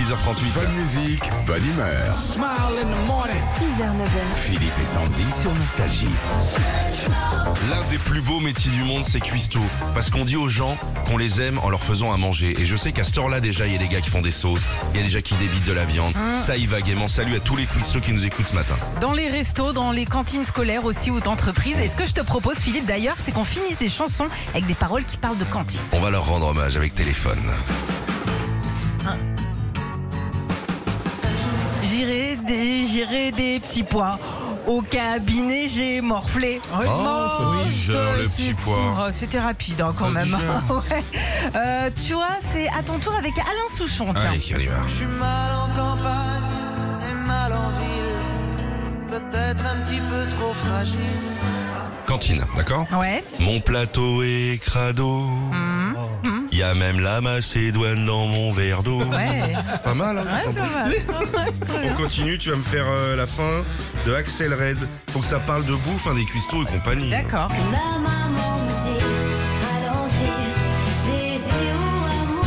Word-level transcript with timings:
6h38. 0.00 0.54
Bonne 0.54 0.72
musique, 0.82 1.22
bonne 1.46 1.62
humeur. 1.62 2.14
6h-9h. 2.16 2.46
Philippe 4.34 4.72
et 4.80 4.86
Sandy 4.86 5.24
sur 5.30 5.52
Nostalgie. 5.52 6.06
L'un 7.68 7.90
des 7.90 7.98
plus 7.98 8.22
beaux 8.22 8.40
métiers 8.40 8.70
du 8.70 8.82
monde, 8.82 9.04
c'est 9.04 9.20
cuistot. 9.20 9.60
Parce 9.92 10.08
qu'on 10.08 10.24
dit 10.24 10.38
aux 10.38 10.48
gens 10.48 10.74
qu'on 11.04 11.18
les 11.18 11.42
aime 11.42 11.58
en 11.58 11.68
leur 11.68 11.82
faisant 11.82 12.14
à 12.14 12.16
manger. 12.16 12.58
Et 12.58 12.64
je 12.64 12.76
sais 12.76 12.92
qu'à 12.92 13.04
ce 13.04 13.20
heure-là, 13.20 13.40
déjà, 13.40 13.66
il 13.66 13.74
y 13.74 13.76
a 13.76 13.78
des 13.78 13.88
gars 13.88 14.00
qui 14.00 14.08
font 14.08 14.22
des 14.22 14.30
sauces, 14.30 14.62
il 14.94 14.96
y 14.96 15.02
a 15.02 15.02
des 15.04 15.10
gens 15.10 15.20
qui 15.20 15.34
débitent 15.34 15.66
de 15.66 15.74
la 15.74 15.84
viande. 15.84 16.14
Ah. 16.16 16.38
Ça 16.38 16.56
y 16.56 16.64
va 16.64 16.80
gaiement. 16.80 17.08
Salut 17.08 17.36
à 17.36 17.40
tous 17.40 17.56
les 17.56 17.66
cuistots 17.66 18.00
qui 18.00 18.14
nous 18.14 18.24
écoutent 18.24 18.48
ce 18.48 18.54
matin. 18.54 18.76
Dans 19.02 19.12
les 19.12 19.28
restos, 19.28 19.74
dans 19.74 19.92
les 19.92 20.06
cantines 20.06 20.44
scolaires 20.44 20.86
aussi 20.86 21.10
ou 21.10 21.20
d'entreprises. 21.20 21.76
Et 21.78 21.88
ce 21.88 21.96
que 21.96 22.06
je 22.06 22.14
te 22.14 22.22
propose, 22.22 22.56
Philippe, 22.56 22.86
d'ailleurs, 22.86 23.16
c'est 23.22 23.32
qu'on 23.32 23.44
finisse 23.44 23.76
des 23.76 23.90
chansons 23.90 24.28
avec 24.54 24.66
des 24.66 24.74
paroles 24.74 25.04
qui 25.04 25.18
parlent 25.18 25.38
de 25.38 25.44
cantine. 25.44 25.80
On 25.92 26.00
va 26.00 26.08
leur 26.08 26.24
rendre 26.24 26.46
hommage 26.46 26.78
avec 26.78 26.94
téléphone. 26.94 27.50
Ah. 29.06 29.16
gérer 32.90 33.30
des 33.32 33.60
petits 33.60 33.82
pois. 33.82 34.18
Au 34.66 34.82
cabinet, 34.82 35.68
j'ai 35.68 36.00
morflé. 36.00 36.60
Ah, 36.72 36.80
oh, 36.84 37.02
Mange 37.02 37.88
le 37.88 38.24
petit 38.24 38.54
pois. 38.54 38.76
Oh, 38.98 39.08
c'était 39.12 39.40
rapide 39.40 39.80
hein, 39.80 39.94
quand 39.96 40.06
ah, 40.06 40.10
même. 40.10 40.36
Euh, 41.54 41.90
tu 42.06 42.12
vois, 42.12 42.36
c'est 42.52 42.68
à 42.68 42.82
ton 42.82 42.98
tour 42.98 43.14
avec 43.14 43.32
Alain 43.38 43.74
Souchon. 43.74 44.12
Tiens. 44.14 44.30
Allez, 44.30 44.68
Je 44.86 44.92
suis 44.92 45.06
mal 45.06 45.50
en 45.54 45.68
campagne 45.68 46.42
et 47.10 47.26
mal 47.26 47.52
en 47.52 47.70
ville. 47.80 49.10
Peut-être 49.10 49.64
un 49.66 49.84
petit 49.84 49.98
peu 49.98 50.36
trop 50.36 50.52
fragile. 50.52 50.98
Cantine, 52.06 52.44
d'accord 52.56 52.86
Ouais. 52.92 53.24
Mon 53.40 53.60
plateau 53.60 54.22
est 54.22 54.60
crado. 54.62 55.22
Mmh 55.22 55.89
y 56.60 56.62
a 56.62 56.74
même 56.74 57.00
la 57.00 57.22
macédoine 57.22 58.04
dans 58.04 58.26
mon 58.26 58.52
verre 58.52 58.82
d'eau. 58.82 58.98
Ouais. 58.98 59.54
Pas 59.82 59.94
mal, 59.94 60.18
hein 60.18 60.24
Ouais, 60.54 61.02
On 61.90 61.94
continue, 61.94 62.36
tu 62.36 62.50
vas 62.50 62.56
me 62.56 62.62
faire 62.62 62.84
euh, 62.86 63.16
la 63.16 63.26
fin 63.26 63.64
de 64.06 64.12
Axel 64.12 64.52
Red. 64.52 64.76
Faut 65.10 65.20
que 65.20 65.26
ça 65.26 65.38
parle 65.40 65.64
de 65.64 65.72
bouffe, 65.74 66.06
hein, 66.06 66.14
des 66.14 66.24
cuistots 66.26 66.62
et 66.62 66.66
compagnie. 66.66 67.08
D'accord. 67.08 67.48
Ma 67.48 67.98
maman 67.98 68.58
me 68.58 68.72
dit 68.84 69.04
ralentir, 69.64 70.34
désir 71.06 71.76
ou 71.80 72.04
amour, 72.18 72.46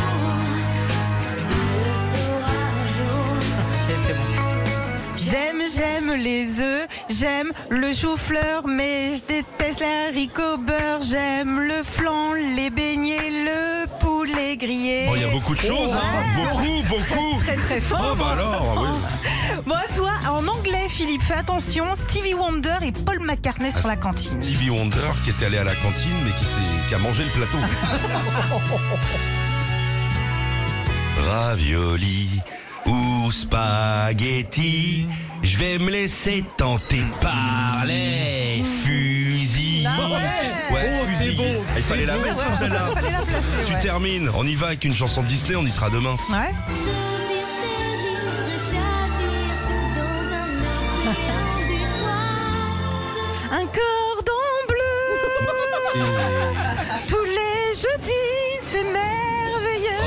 tu 1.38 1.54
le 1.82 1.96
sauras 2.12 2.62
un 2.70 2.86
jour. 2.94 3.26
Ok, 3.66 3.96
c'est 4.06 4.14
bon. 4.14 4.22
J'aime, 5.16 5.62
j'aime 5.76 6.22
les 6.22 6.60
œufs, 6.60 6.86
j'aime 7.10 7.50
le 7.68 7.92
chou-fleur, 7.92 8.68
mais 8.68 9.16
je 9.16 9.22
déteste 9.26 9.80
les 9.80 10.08
haricots 10.10 10.58
beurre. 10.58 11.02
J'aime 11.02 11.58
le 11.60 11.82
flan, 11.82 12.03
beaucoup 15.44 15.54
de 15.54 15.60
choses, 15.60 15.92
hein. 15.92 16.00
Beaucoup, 16.36 16.82
beaucoup. 16.88 17.38
Très 17.40 17.56
très 17.56 17.80
fort. 17.80 18.10
Oh, 18.12 18.16
bah 18.16 18.30
alors, 18.32 18.74
oui. 18.80 18.88
Bon, 19.66 19.74
à 19.74 19.86
toi, 19.94 20.12
en 20.30 20.46
anglais, 20.48 20.86
Philippe, 20.88 21.22
fais 21.22 21.34
attention. 21.34 21.94
Stevie 21.94 22.34
Wonder 22.34 22.76
et 22.82 22.92
Paul 22.92 23.20
McCartney 23.20 23.70
sur 23.72 23.86
la 23.88 23.96
cantine. 23.96 24.40
Stevie 24.42 24.68
Wonder 24.70 24.98
qui 25.24 25.30
était 25.30 25.46
allé 25.46 25.56
à 25.58 25.64
la 25.64 25.74
cantine 25.74 26.10
mais 26.24 26.30
qui, 26.38 26.44
s'est- 26.44 26.88
qui 26.88 26.94
a 26.94 26.98
mangé 26.98 27.22
le 27.24 27.30
plateau. 27.30 27.58
Ravioli 31.30 32.28
ou 32.86 33.30
spaghetti, 33.30 35.06
je 35.42 35.56
vais 35.56 35.78
me 35.78 35.90
laisser 35.90 36.44
tenter 36.58 37.02
par 37.22 37.84
les 37.86 38.62
fusils. 38.82 39.13
Ah 40.04 40.10
ouais. 40.10 40.74
Ouais, 40.74 40.90
fusils. 41.16 41.40
Il 41.76 41.82
fallait 41.82 42.06
la 42.06 42.16
mettre 42.18 42.58
celle-là. 42.58 42.88
Fallait 42.94 43.10
la 43.12 43.22
placer, 43.22 43.44
Tu 43.66 43.72
ouais. 43.74 43.80
termines, 43.80 44.30
on 44.34 44.46
y 44.46 44.54
va 44.54 44.66
avec 44.68 44.84
une 44.84 44.94
chanson 44.94 45.22
de 45.22 45.26
Disney, 45.28 45.56
on 45.56 45.64
y 45.64 45.70
sera 45.70 45.90
demain. 45.90 46.16
Ouais. 46.30 46.54
Un 53.50 53.66
cordon 53.66 54.46
bleu. 54.68 56.04
Tous 57.08 57.24
les 57.24 57.74
jeudis, 57.74 58.60
c'est 58.70 58.84
merveilleux. 58.84 60.04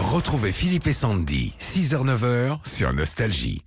Retrouvez 0.00 0.52
Philippe 0.52 0.86
et 0.86 0.92
Sandy, 0.92 1.54
6h, 1.60 2.04
9h 2.04 2.58
sur 2.64 2.92
Nostalgie. 2.92 3.62